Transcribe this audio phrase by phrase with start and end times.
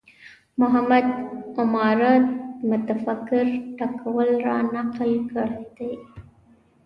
[0.59, 1.05] محمد
[1.61, 2.13] عماره
[2.69, 5.91] متفکر ټکول رانقل کړی دی